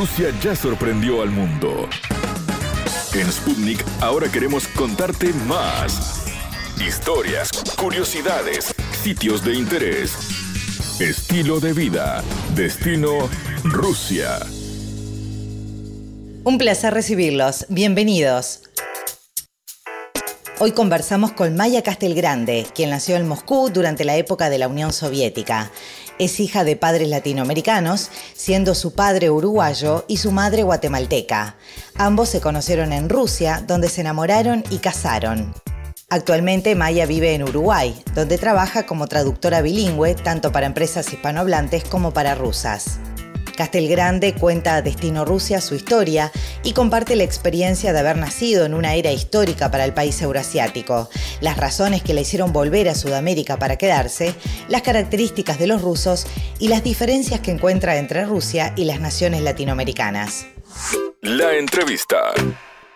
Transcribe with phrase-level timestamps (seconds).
[0.00, 1.86] Rusia ya sorprendió al mundo.
[3.12, 6.24] En Sputnik ahora queremos contarte más.
[6.80, 10.14] Historias, curiosidades, sitios de interés,
[11.00, 12.24] estilo de vida,
[12.54, 13.28] destino
[13.62, 14.38] Rusia.
[16.44, 17.66] Un placer recibirlos.
[17.68, 18.62] Bienvenidos.
[20.60, 24.94] Hoy conversamos con Maya Castelgrande, quien nació en Moscú durante la época de la Unión
[24.94, 25.70] Soviética.
[26.20, 31.56] Es hija de padres latinoamericanos, siendo su padre uruguayo y su madre guatemalteca.
[31.96, 35.54] Ambos se conocieron en Rusia, donde se enamoraron y casaron.
[36.10, 42.12] Actualmente Maya vive en Uruguay, donde trabaja como traductora bilingüe tanto para empresas hispanohablantes como
[42.12, 42.98] para rusas.
[43.60, 46.30] Castelgrande cuenta a Destino Rusia su historia
[46.64, 51.10] y comparte la experiencia de haber nacido en una era histórica para el país eurasiático,
[51.42, 54.34] las razones que le hicieron volver a Sudamérica para quedarse,
[54.70, 56.24] las características de los rusos
[56.58, 60.48] y las diferencias que encuentra entre Rusia y las naciones latinoamericanas.
[61.20, 62.32] La entrevista.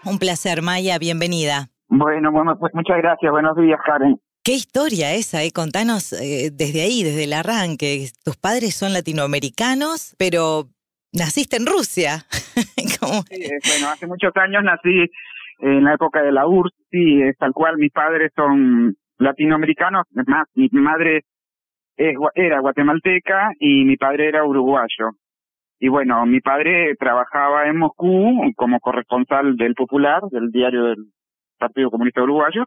[0.02, 1.68] Un placer, Maya, bienvenida.
[1.88, 3.30] Bueno, bueno, pues muchas gracias.
[3.30, 4.18] Buenos días, Karen.
[4.44, 5.52] Qué historia esa, ¿eh?
[5.54, 8.12] Contanos eh, desde ahí, desde el arranque.
[8.22, 10.68] Tus padres son latinoamericanos, pero
[11.14, 12.26] naciste en Rusia.
[13.04, 15.10] Sí, eh, bueno, hace muchos años nací
[15.58, 20.26] en la época de la URSS, sí, es tal cual, mis padres son latinoamericanos, es
[20.26, 21.22] más, mi madre
[21.96, 25.10] es, era guatemalteca y mi padre era uruguayo.
[25.78, 31.04] Y bueno, mi padre trabajaba en Moscú como corresponsal del Popular, del diario del
[31.58, 32.64] Partido Comunista Uruguayo,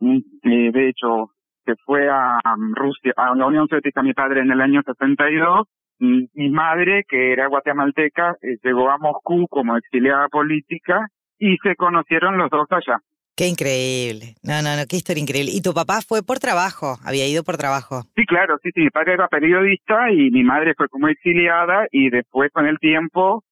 [0.00, 1.30] eh, de hecho,
[1.64, 5.66] se fue a um, Rusia, a la Unión Soviética mi padre en el año 62.
[5.98, 12.36] Mi madre, que era guatemalteca, eh, llegó a Moscú como exiliada política y se conocieron
[12.36, 12.98] los dos allá.
[13.36, 14.34] Qué increíble.
[14.42, 15.52] No, no, no, qué historia increíble.
[15.52, 16.96] ¿Y tu papá fue por trabajo?
[17.04, 18.02] Había ido por trabajo.
[18.16, 18.80] Sí, claro, sí, sí.
[18.80, 23.44] Mi padre era periodista y mi madre fue como exiliada y después con el tiempo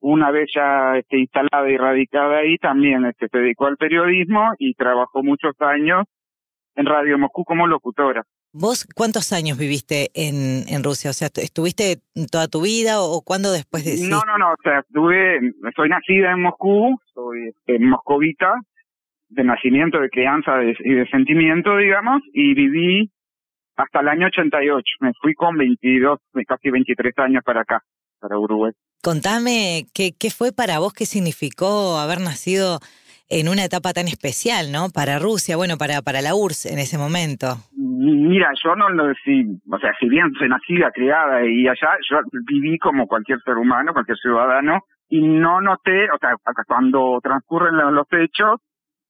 [0.00, 4.74] una vez ya este, instalada y radicada ahí, también este, se dedicó al periodismo y
[4.74, 6.04] trabajó muchos años
[6.76, 8.22] en Radio Moscú como locutora.
[8.52, 11.10] ¿Vos cuántos años viviste en, en Rusia?
[11.10, 11.98] O sea, ¿estuviste
[12.32, 14.08] toda tu vida o cuándo después de...?
[14.08, 15.38] No, no, no, o sea, estuve,
[15.76, 18.54] soy nacida en Moscú, soy este, moscovita,
[19.28, 23.10] de nacimiento, de crianza y de sentimiento, digamos, y viví
[23.76, 24.84] hasta el año 88.
[25.00, 27.82] Me fui con 22, casi 23 años para acá,
[28.18, 28.72] para Uruguay.
[29.02, 32.80] Contame qué, qué fue para vos, qué significó haber nacido
[33.30, 34.90] en una etapa tan especial, ¿no?
[34.92, 37.46] Para Rusia, bueno, para, para la URSS en ese momento.
[37.72, 42.18] Mira, yo no lo si, o sea, si bien soy nacida, criada y allá, yo
[42.46, 46.34] viví como cualquier ser humano, cualquier ciudadano, y no noté, o sea,
[46.66, 48.60] cuando transcurren los hechos,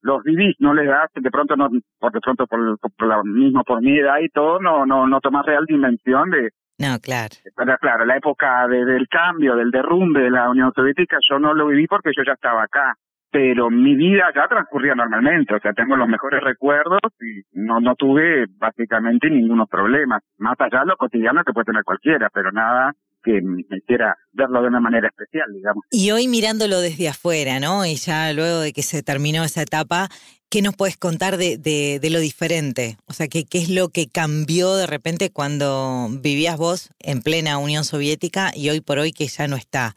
[0.03, 1.69] los vivís, no les das, de pronto no,
[1.99, 5.45] por de pronto por, la mismo por mi edad y todo, no, no, no tomas
[5.45, 7.36] real dimensión de, no, claro.
[7.54, 11.52] Pero claro, la época de, del cambio, del derrumbe de la Unión Soviética, yo no
[11.52, 12.94] lo viví porque yo ya estaba acá.
[13.30, 17.94] Pero mi vida ya transcurría normalmente, o sea, tengo los mejores recuerdos y no, no
[17.96, 20.22] tuve básicamente ningunos problemas.
[20.38, 22.92] Más allá de lo cotidiano que puede tener cualquiera, pero nada
[23.22, 25.84] que me hiciera verlo de una manera especial, digamos.
[25.91, 27.84] Y hoy mirándolo desde afuera, ¿no?
[27.84, 30.08] Y ya luego de que se terminó esa etapa,
[30.50, 32.97] ¿qué nos puedes contar de, de, lo diferente?
[33.06, 37.59] O sea, ¿qué, ¿qué es lo que cambió de repente cuando vivías vos en plena
[37.59, 39.94] Unión Soviética y hoy por hoy que ya no está?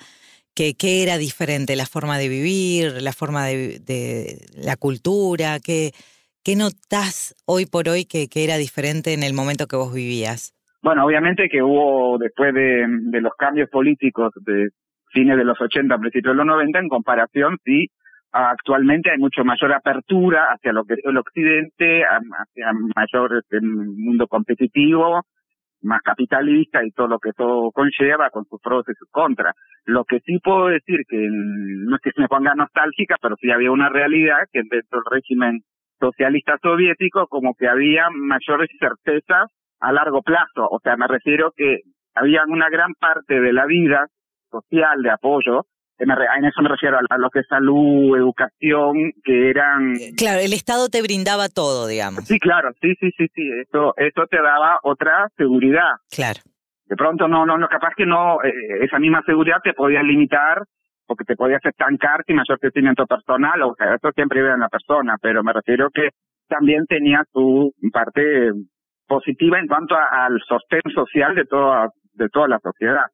[0.55, 1.75] ¿Qué, qué era diferente?
[1.75, 3.01] ¿La forma de vivir?
[3.01, 5.57] ¿La forma de, de la cultura?
[5.59, 5.91] ¿Qué,
[6.43, 10.53] ¿Qué notás hoy por hoy que, que era diferente en el momento que vos vivías?
[10.83, 14.69] Bueno, obviamente que hubo después de, de los cambios políticos de
[15.11, 17.89] fines de los 80, principios de los 90, en comparación, sí,
[18.33, 24.27] actualmente hay mucho mayor apertura hacia lo que es el occidente, hacia mayor este, mundo
[24.27, 25.21] competitivo,
[25.83, 29.55] más capitalista y todo lo que todo conlleva con sus pros y sus contras.
[29.85, 33.71] Lo que sí puedo decir que no es que me ponga nostálgica, pero sí había
[33.71, 35.59] una realidad que dentro del régimen
[35.99, 40.67] socialista soviético como que había mayores certezas a largo plazo.
[40.71, 41.81] O sea, me refiero que
[42.15, 44.07] había una gran parte de la vida
[44.49, 45.65] social de apoyo
[46.03, 49.93] en eso me refiero a, lo que es salud, educación, que eran...
[50.17, 52.25] Claro, el Estado te brindaba todo, digamos.
[52.25, 55.91] Sí, claro, sí, sí, sí, sí, eso, eso te daba otra seguridad.
[56.09, 56.39] Claro.
[56.85, 58.51] De pronto no, no, no, capaz que no, eh,
[58.81, 60.63] esa misma seguridad te podía limitar
[61.05, 64.69] porque te podías estancar sin mayor crecimiento personal, o sea, eso siempre iba en la
[64.69, 66.09] persona, pero me refiero que
[66.47, 68.51] también tenía su parte
[69.07, 73.05] positiva en cuanto al sostén social de toda, de toda la sociedad.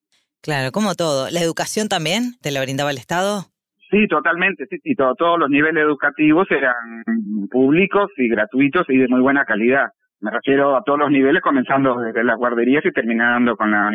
[0.41, 1.29] Claro, como todo.
[1.31, 3.45] ¿La educación también te la brindaba el Estado?
[3.91, 7.03] Sí, totalmente, sí, sí, todos los niveles educativos eran
[7.49, 9.87] públicos y gratuitos y de muy buena calidad.
[10.21, 13.89] Me refiero a todos los niveles, comenzando desde las guarderías y terminando con la,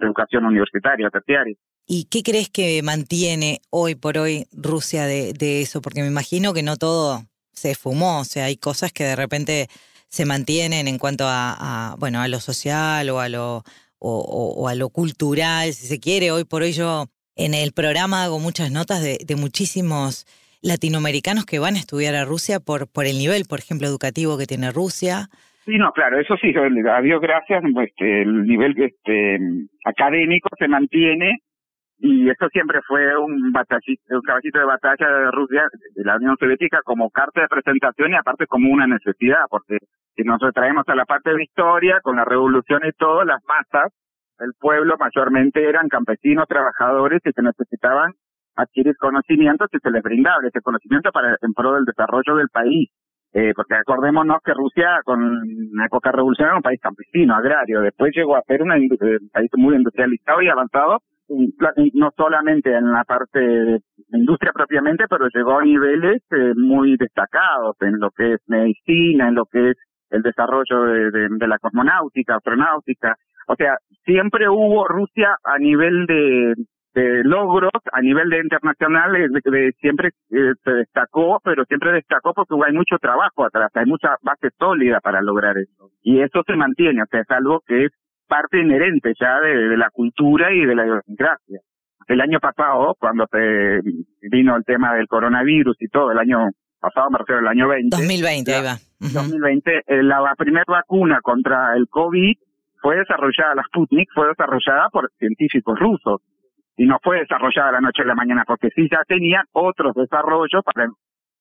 [0.00, 1.54] educación universitaria, terciaria.
[1.86, 5.80] ¿Y qué crees que mantiene hoy por hoy Rusia de, de eso?
[5.80, 7.22] Porque me imagino que no todo
[7.52, 9.68] se fumó, o sea, hay cosas que de repente
[10.08, 13.62] se mantienen en cuanto a, bueno, a lo social o a lo,
[13.98, 16.30] o, a lo cultural, si se quiere.
[16.30, 17.06] Hoy por hoy yo
[17.36, 20.26] en el programa hago muchas notas de, de muchísimos
[20.62, 24.46] latinoamericanos que van a estudiar a Rusia por, por el nivel, por ejemplo, educativo que
[24.46, 25.28] tiene Rusia.
[25.64, 29.38] Sí, no, claro, eso sí, a Dios gracias, este, el nivel este,
[29.84, 31.42] académico se mantiene
[31.98, 35.64] y eso siempre fue un, un caballito de batalla de Rusia,
[35.94, 39.76] de la Unión Soviética, como carta de presentación y aparte como una necesidad, porque
[40.18, 43.92] si nos retraemos a la parte de historia, con la revolución y todo, las masas,
[44.40, 48.12] el pueblo mayormente eran campesinos, trabajadores y que necesitaban
[48.56, 52.90] adquirir conocimientos y se les brindaba ese conocimiento para en pro del desarrollo del país.
[53.32, 55.20] Eh, porque acordémonos que Rusia, con
[55.74, 57.82] la época revolucionaria, era un país campesino, agrario.
[57.82, 58.88] Después llegó a ser un eh,
[59.32, 60.98] país muy industrializado y avanzado
[61.92, 63.80] no solamente en la parte de
[64.12, 69.34] industria propiamente, pero llegó a niveles eh, muy destacados en lo que es medicina, en
[69.34, 69.76] lo que es
[70.10, 73.16] el desarrollo de, la cosmonáutica, astronáutica.
[73.46, 76.54] O sea, siempre hubo Rusia a nivel de,
[77.24, 82.72] logros, a nivel de internacional, de, siempre eh, se destacó, pero siempre destacó porque hay
[82.72, 85.90] mucho trabajo atrás, hay mucha base sólida para lograr eso.
[86.02, 87.92] Y eso se mantiene, o sea, es algo que es
[88.28, 91.60] parte inherente ya de, la cultura y de la idiosincrasia.
[92.06, 93.80] El año pasado, cuando se
[94.30, 97.96] vino el tema del coronavirus y todo, el año pasado me refiero al año 20.
[97.96, 98.76] 2020, ahí va.
[99.00, 102.36] 2020, eh, la, primera vacuna contra el COVID
[102.80, 106.20] fue desarrollada, la Sputnik fue desarrollada por científicos rusos
[106.76, 110.62] y no fue desarrollada la noche a la mañana porque sí ya tenían otros desarrollos
[110.64, 110.88] para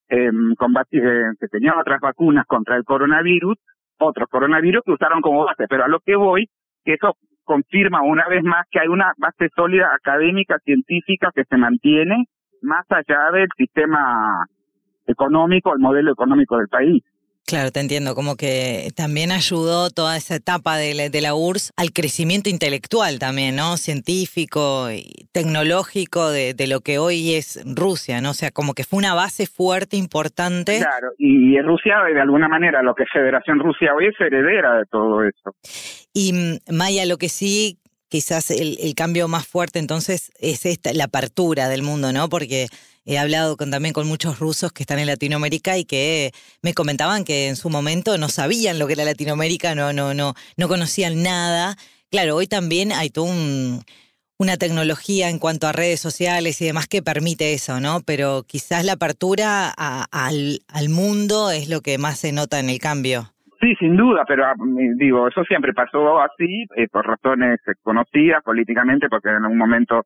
[0.09, 3.57] eh, combatir, eh, que tenían otras vacunas contra el coronavirus,
[3.99, 6.49] otros coronavirus que usaron como base, pero a lo que voy
[6.83, 11.57] que eso confirma una vez más que hay una base sólida académica, científica que se
[11.57, 12.25] mantiene
[12.61, 14.45] más allá del sistema
[15.07, 17.03] económico, el modelo económico del país.
[17.47, 22.49] Claro, te entiendo, como que también ayudó toda esa etapa de la, URSS al crecimiento
[22.49, 23.77] intelectual también, ¿no?
[23.77, 28.31] Científico y tecnológico de, lo que hoy es Rusia, ¿no?
[28.31, 30.79] O sea, como que fue una base fuerte, importante.
[30.79, 34.79] Claro, y, y Rusia, de alguna manera, lo que es Federación Rusia hoy es heredera
[34.79, 35.55] de todo eso.
[36.13, 37.77] Y Maya, lo que sí
[38.09, 42.29] quizás el, cambio más fuerte entonces es esta, la apertura del mundo, ¿no?
[42.29, 42.67] Porque
[43.05, 47.23] he hablado con, también con muchos rusos que están en Latinoamérica y que me comentaban
[47.23, 51.23] que en su momento no sabían lo que era Latinoamérica, no, no, no, no conocían
[51.23, 51.77] nada.
[52.09, 53.33] Claro, hoy también hay toda
[54.39, 58.01] una tecnología en cuanto a redes sociales y demás que permite eso, ¿no?
[58.01, 63.33] Pero quizás la apertura al mundo es lo que más se nota en el cambio.
[63.59, 64.53] Sí, sin duda, pero ah,
[64.97, 70.03] digo, eso siempre pasó así, eh, por razones conocidas políticamente, porque en un momento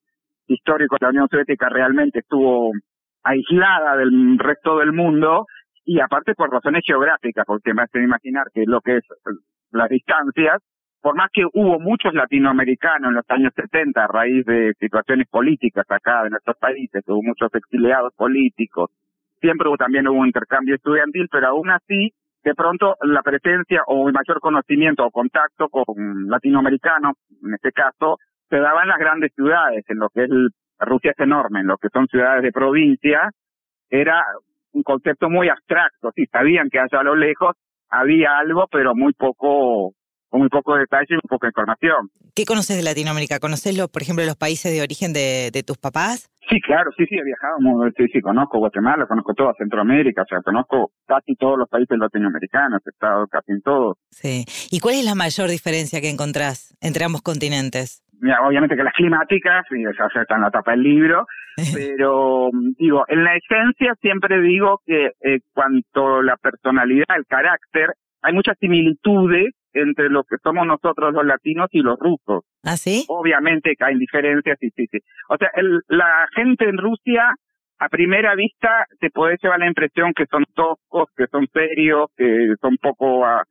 [0.48, 2.72] histórico la Unión Soviética realmente estuvo
[3.24, 5.46] aislada del resto del mundo
[5.84, 9.32] y aparte por razones geográficas, porque me hacen imaginar que lo que es eh,
[9.72, 10.62] las distancias,
[11.02, 15.86] por más que hubo muchos latinoamericanos en los años 70 a raíz de situaciones políticas
[15.90, 18.92] acá en nuestros países, hubo muchos exiliados políticos,
[19.42, 22.14] siempre hubo, también hubo un intercambio estudiantil, pero aún así
[22.44, 28.18] de pronto la presencia o el mayor conocimiento o contacto con latinoamericanos, en este caso,
[28.50, 30.30] se daba en las grandes ciudades, en lo que es
[30.80, 33.30] Rusia es enorme, en lo que son ciudades de provincia,
[33.90, 34.24] era
[34.74, 37.56] un concepto muy abstracto, sí, sabían que allá a lo lejos
[37.90, 39.94] había algo, pero muy poco
[40.32, 42.10] con muy poco detalle y muy poca información.
[42.34, 43.40] ¿Qué conoces de Latinoamérica?
[43.40, 46.32] ¿Conoces, los, por ejemplo, los países de origen de, tus papás?
[46.52, 47.60] Sí, claro, sí, sí, he viajado,
[47.96, 52.82] sí, sí, conozco Guatemala, conozco toda Centroamérica, o sea, conozco casi todos los países latinoamericanos,
[52.86, 53.98] he estado casi en todos.
[54.10, 58.04] Sí, ¿y cuál es la mayor diferencia que encontrás entre ambos continentes?
[58.20, 61.26] Mira, obviamente que las climáticas, y eso está en la tapa del libro,
[61.74, 68.34] pero digo, en la esencia siempre digo que eh, cuanto la personalidad, el carácter, hay
[68.34, 72.44] muchas similitudes entre lo que somos nosotros los latinos y los rusos.
[72.64, 73.06] ¿Ah, sí?
[73.08, 75.00] Obviamente que hay diferencias, sí, sí, sí.
[75.30, 77.34] O sea, el, la gente en Rusia,
[77.80, 82.54] a primera vista, te puede llevar la impresión que son toscos, que son serios, que
[82.62, 83.44] son poco ah,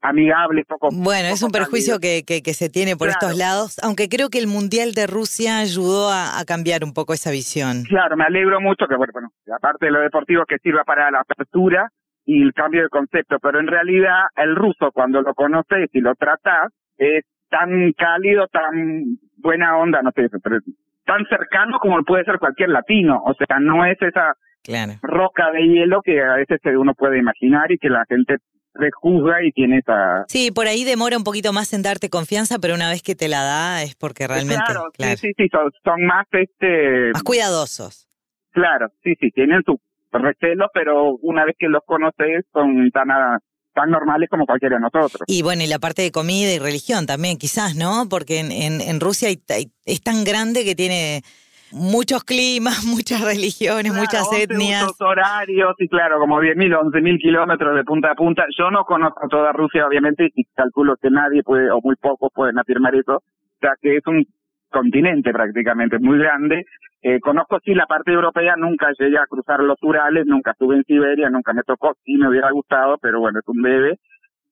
[0.00, 0.88] amigables, poco...
[0.92, 4.38] Bueno, es un perjuicio que, que, que, se tiene por estos lados, aunque creo que
[4.38, 7.84] el Mundial de Rusia ayudó a, a, cambiar un poco esa visión.
[7.88, 9.12] Claro, me alegro mucho que, bueno
[9.52, 11.90] aparte de lo deportivo, que sirva para la apertura,
[12.24, 16.14] y el cambio de concepto, pero en realidad el ruso cuando lo conoces y lo
[16.14, 20.58] tratas es tan cálido, tan buena onda, no sé, pero
[21.04, 24.34] tan cercano como puede ser cualquier latino, o sea, no es esa
[25.02, 28.36] roca de hielo que a veces uno puede imaginar y que la gente
[28.72, 30.24] prejuzga y tiene esa...
[30.26, 33.28] Sí, por ahí demora un poquito más en darte confianza, pero una vez que te
[33.28, 34.64] la da es porque realmente...
[34.66, 35.48] Claro, sí, sí, sí,
[35.84, 36.26] son, más...
[36.32, 38.08] este Más cuidadosos.
[38.50, 39.80] Claro, sí, sí, tienen su
[40.22, 43.08] recelo, pero una vez que los conoces son tan...
[43.74, 45.22] tan normales como cualquiera de nosotros.
[45.26, 48.06] Y bueno, y la parte de comida y religión también, quizás, ¿no?
[48.08, 51.22] Porque en, en, en Rusia es tan grande que tiene
[51.74, 54.84] muchos climas, muchas religiones, muchas etnias.
[54.84, 58.44] Muchos horarios y claro, como 10.000 o 11.000 kilómetros de punta a punta.
[58.56, 62.58] Yo no conozco toda Rusia, obviamente, y calculo que nadie puede, o muy pocos pueden
[62.58, 63.16] afirmar eso.
[63.16, 64.24] O sea, que es un
[64.74, 66.66] continente prácticamente muy grande.
[67.00, 70.84] Eh, conozco sí la parte europea, nunca llegué a cruzar los Urales, nunca estuve en
[70.84, 73.98] Siberia, nunca me tocó, sí me hubiera gustado, pero bueno, es un bebé.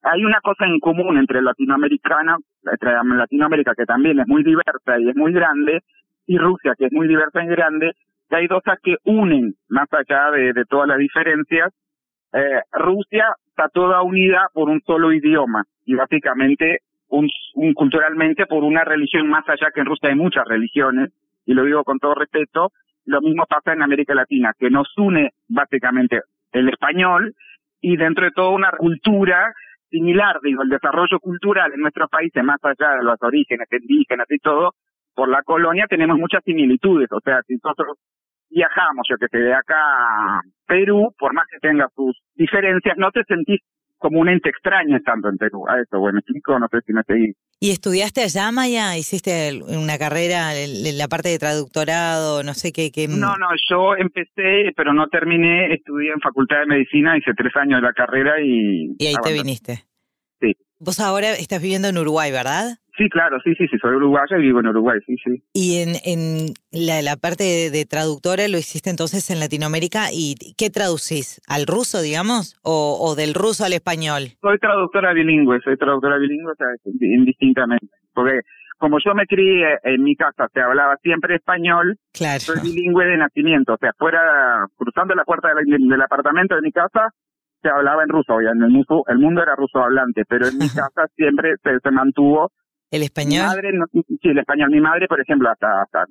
[0.03, 2.37] Hay una cosa en común entre latinoamericana,
[2.71, 5.81] entre Latinoamérica que también es muy diversa y es muy grande,
[6.27, 7.93] y Rusia, que es muy diversa y grande,
[8.29, 11.73] que hay dos que unen, más allá de, de todas las diferencias.
[12.33, 16.79] Eh, Rusia está toda unida por un solo idioma y básicamente
[17.13, 21.11] un, un, culturalmente por una religión más allá que en Rusia hay muchas religiones,
[21.45, 22.73] y lo digo con todo respeto,
[23.05, 26.21] lo mismo pasa en América Latina, que nos une básicamente
[26.53, 27.35] el español
[27.81, 29.53] y dentro de toda una cultura
[29.91, 34.39] similar, digo, el desarrollo cultural en nuestros países, más allá de los orígenes indígenas y
[34.39, 34.73] todo,
[35.15, 37.09] por la colonia tenemos muchas similitudes.
[37.13, 37.99] O sea, si nosotros
[38.49, 43.23] viajamos, yo que sé, de acá Perú, por más que tenga sus diferencias, no te
[43.25, 43.61] sentís
[44.03, 45.65] como un ente extraño estando en Perú.
[45.69, 47.37] A eso, bueno, explico, no sé si me seguís.
[47.61, 48.97] ¿Y estudiaste allá, Maya?
[48.99, 52.43] ¿Hiciste una carrera en la parte de traductorado?
[52.43, 53.07] No sé qué, qué...
[53.07, 55.73] No, no, yo empecé, pero no terminé.
[55.73, 58.97] Estudié en Facultad de Medicina, hice tres años de la carrera y...
[58.99, 59.85] Y ahí te viniste.
[60.41, 60.57] Sí.
[60.81, 62.79] Vos ahora estás viviendo en Uruguay, ¿verdad?
[62.97, 65.43] Sí, claro, sí, sí, sí, soy uruguayo y vivo en Uruguay, sí, sí.
[65.55, 70.69] Y en, en la, la parte de, traductora lo hiciste entonces en Latinoamérica y ¿qué
[70.69, 71.41] traducís?
[71.49, 72.61] ¿Al ruso, digamos?
[72.63, 74.37] ¿O, o del ruso al español?
[74.43, 76.67] Soy traductora bilingüe, soy traductora bilingüe, o sea,
[77.01, 77.97] indistintamente.
[78.13, 78.41] Porque
[78.77, 82.41] como yo me crié en mi casa, se hablaba siempre español, claro.
[82.41, 87.09] soy bilingüe de nacimiento, o sea, fuera, cruzando la puerta del, apartamento de mi casa,
[87.63, 91.07] se hablaba en ruso, en el, el mundo era ruso hablante, pero en mi casa
[91.15, 92.51] siempre se, se mantuvo
[92.93, 93.41] ¿El español?
[93.41, 93.71] Mi madre,
[94.21, 94.71] sí, el español.
[94.71, 96.05] Mi madre, por ejemplo, hasta, hasta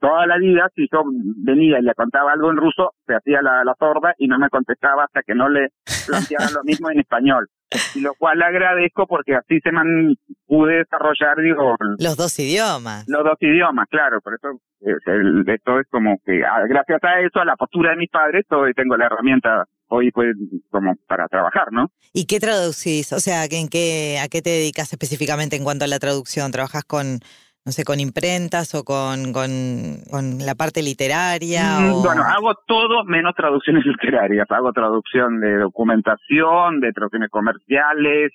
[0.00, 3.62] toda la vida, si yo venía y le contaba algo en ruso, se hacía la,
[3.64, 5.68] la sorda y no me contestaba hasta que no le
[6.06, 7.48] planteara lo mismo en español.
[7.96, 10.14] Lo cual agradezco porque así se man,
[10.46, 11.76] pude desarrollar, digo...
[11.98, 13.04] Los dos idiomas.
[13.08, 14.20] Los dos idiomas, claro.
[14.20, 18.10] Por eso esto es como que, ah, gracias a eso, a la postura de mis
[18.10, 20.36] padres, hoy tengo la herramienta hoy pues
[20.70, 21.90] como para trabajar, ¿no?
[22.12, 23.12] ¿Y qué traducís?
[23.12, 26.52] O sea, ¿en qué, ¿a qué te dedicas específicamente en cuanto a la traducción?
[26.52, 27.20] ¿Trabajas con,
[27.68, 31.80] no sé, con imprentas o con, con, la parte literaria?
[31.80, 34.50] Mm, bueno, hago todo menos traducciones literarias.
[34.50, 38.32] Hago traducción de documentación, de traducciones comerciales,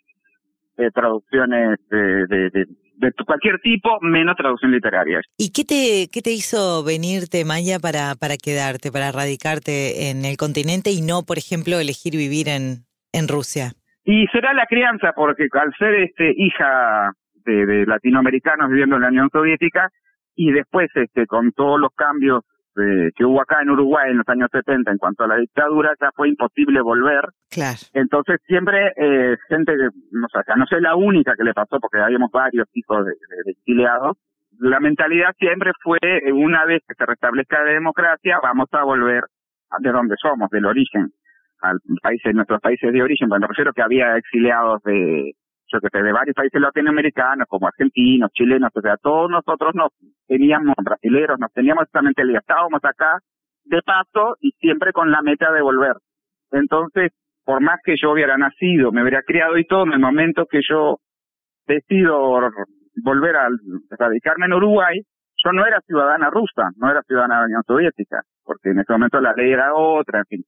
[0.78, 5.20] de traducciones de, de de cualquier tipo, menos traducción literaria.
[5.36, 10.38] ¿Y qué te, qué te hizo venirte, Maya, para, para quedarte, para radicarte en el
[10.38, 13.74] continente y no, por ejemplo, elegir vivir en, en Rusia?
[14.06, 17.12] Y será la crianza, porque al ser este hija
[17.46, 19.90] de, de latinoamericanos viviendo en la Unión Soviética
[20.36, 22.44] y después este con todos los cambios
[22.76, 26.10] que hubo acá en Uruguay en los años 70 en cuanto a la dictadura, ya
[26.16, 27.30] fue imposible volver.
[27.50, 27.78] Claro.
[27.94, 29.74] Entonces siempre eh, gente,
[30.12, 33.12] no, o sea, no soy la única que le pasó porque habíamos varios hijos de,
[33.12, 34.18] de, exiliados.
[34.60, 39.24] La mentalidad siempre fue, eh, una vez que se restablezca la democracia, vamos a volver
[39.80, 41.12] de donde somos, del origen,
[41.62, 43.30] al país, nuestros países de origen.
[43.30, 45.34] Bueno, refiero que había exiliados de,
[45.80, 49.92] que sé, de varios países latinoamericanos, como argentinos, chilenos, o sea, todos nosotros nos
[50.28, 53.20] teníamos, brasileros, nos teníamos esta mentalidad, estábamos acá
[53.66, 55.94] de paso y siempre con la meta de volver.
[56.52, 57.12] Entonces,
[57.46, 60.60] por más que yo hubiera nacido, me hubiera criado y todo, en el momento que
[60.68, 60.98] yo
[61.68, 62.40] decido
[63.04, 63.48] volver a
[63.98, 65.02] radicarme en Uruguay,
[65.44, 68.94] yo no era ciudadana rusa, no era ciudadana de la Unión Soviética, porque en ese
[68.94, 70.44] momento la ley era otra, en fin.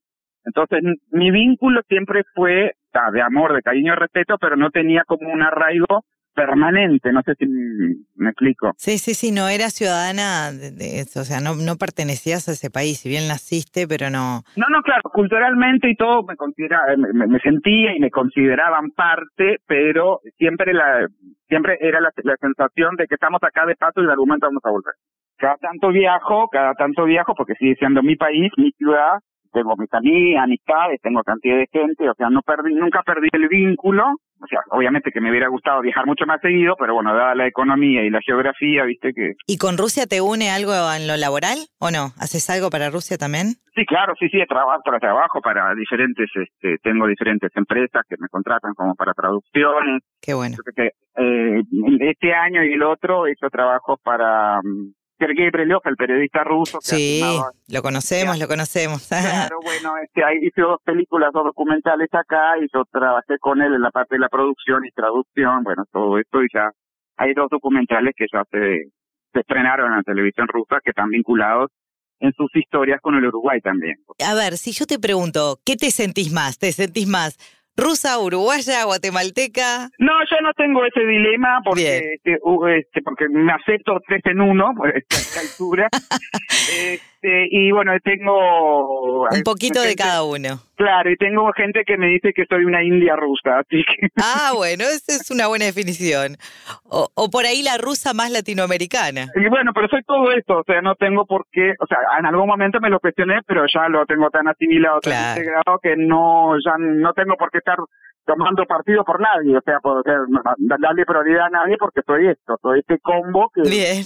[0.45, 0.79] Entonces,
[1.11, 2.73] mi vínculo siempre fue
[3.11, 7.33] de amor, de cariño y respeto, pero no tenía como un arraigo permanente, no sé
[7.35, 8.73] si me explico.
[8.77, 12.69] Sí, sí, sí, no era ciudadana de, eso, o sea, no, no pertenecías a ese
[12.69, 14.43] país, si bien naciste, pero no...
[14.57, 19.57] No, no, claro, culturalmente y todo me, considera, eh, me, sentía y me consideraban parte,
[19.65, 21.07] pero siempre la
[21.47, 24.65] siempre era la, la sensación de que estamos acá de paso y de argumento vamos
[24.65, 24.93] a volver.
[25.37, 29.19] Cada tanto viajo, cada tanto viajo, porque sigue siendo mi país, mi ciudad,
[29.55, 34.03] tengo mis amistades, tengo cantidad de gente, o sea, no perdí, nunca perdí el vínculo,
[34.41, 37.47] o sea, obviamente que me hubiera gustado viajar mucho más seguido, pero bueno, dada la
[37.47, 39.33] economía y la geografía, viste que...
[39.47, 42.11] ¿Y con Rusia te une algo en lo laboral o no?
[42.19, 43.55] ¿Haces algo para Rusia también?
[43.73, 48.27] Sí, claro, sí, sí, trabajo para trabajo para diferentes, este, tengo diferentes empresas que me
[48.27, 50.03] contratan como para traducciones.
[50.21, 50.57] Qué bueno.
[50.77, 51.61] Eh,
[52.01, 56.79] este año y el otro he hecho trabajo para mm, Sergei Brelyov, el periodista ruso.
[56.81, 57.21] sí,
[57.67, 59.07] lo conocemos, lo conocemos.
[59.25, 63.81] Claro, bueno, este, hice dos películas, dos documentales acá y yo trabajé con él en
[63.81, 66.69] la parte de la producción y traducción, bueno, todo esto y ya
[67.17, 68.91] hay dos documentales que ya se,
[69.33, 71.71] se estrenaron en la televisión rusa que están vinculados
[72.19, 73.95] en sus historias con el Uruguay también.
[74.25, 76.57] A ver, si yo te pregunto, ¿qué te sentís más?
[76.57, 77.37] ¿Te sentís más
[77.77, 79.89] rusa, uruguaya, guatemalteca?
[79.99, 82.39] No, yo no tengo ese dilema porque este,
[82.77, 85.89] este, porque me acepto tres en uno por esta altura.
[87.25, 90.59] este, y bueno, tengo un poquito de cada uno.
[90.75, 94.07] Claro, y tengo gente que me dice que soy una india rusa, así que...
[94.17, 96.37] Ah, bueno, esa es una buena definición.
[96.83, 99.27] O, o por ahí la rusa más latinoamericana.
[99.35, 102.25] Y bueno, pero soy todo esto, o sea, no tengo por qué, o sea, en
[102.25, 106.55] algún momento me lo cuestioné, pero ya lo tengo tan asimilado, tan integrado que no,
[106.63, 107.77] ya no tengo por qué estar
[108.25, 112.79] tomando partido por nadie, o sea, por, darle prioridad a nadie porque soy esto, soy
[112.79, 113.99] este combo que Bien.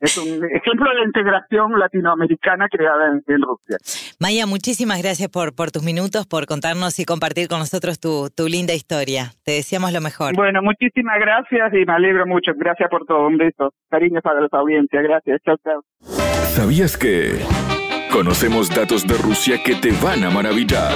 [0.00, 3.76] es un ejemplo de integración latinoamericana creada en, Rusia.
[4.20, 8.48] Maya, muchísimas gracias por, por tus minutos, por contarnos y compartir con nosotros tu, tu
[8.48, 9.32] linda historia.
[9.44, 10.34] Te deseamos lo mejor.
[10.34, 12.52] Bueno, muchísimas gracias y me alegro mucho.
[12.56, 13.26] Gracias por todo.
[13.26, 13.72] Un beso.
[13.90, 15.00] Cariños para los audiencia.
[15.02, 15.40] Gracias.
[15.44, 15.82] Chao, chao.
[16.54, 17.40] ¿Sabías que
[18.12, 20.94] conocemos datos de Rusia que te van a maravillar?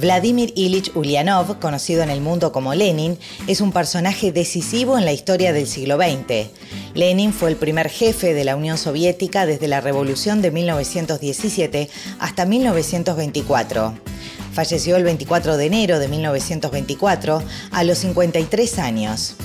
[0.00, 5.12] Vladimir Ilich Ulyanov, conocido en el mundo como Lenin, es un personaje decisivo en la
[5.12, 6.48] historia del siglo XX.
[6.94, 12.46] Lenin fue el primer jefe de la Unión Soviética desde la Revolución de 1917 hasta
[12.46, 13.94] 1924.
[14.52, 19.36] Falleció el 24 de enero de 1924 a los 53 años.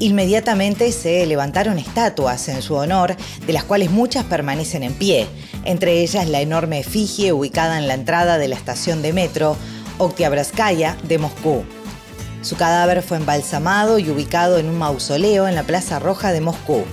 [0.00, 3.14] Inmediatamente se levantaron estatuas en su honor,
[3.46, 5.26] de las cuales muchas permanecen en pie,
[5.64, 9.56] entre ellas la enorme efigie ubicada en la entrada de la estación de metro
[9.98, 11.64] Oktyabrskaya de Moscú.
[12.44, 16.84] Su cadáver fue embalsamado y ubicado en un mausoleo en la Plaza Roja de Moscú.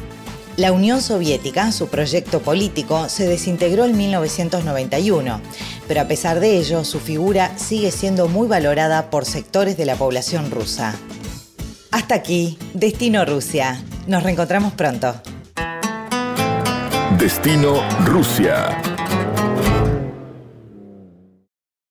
[0.56, 5.42] La Unión Soviética, su proyecto político, se desintegró en 1991,
[5.90, 9.96] pero a pesar de ello, su figura sigue siendo muy valorada por sectores de la
[9.96, 10.96] población rusa.
[11.92, 13.84] Hasta aquí, Destino Rusia.
[14.08, 15.22] Nos reencontramos pronto.
[17.20, 18.82] Destino Rusia.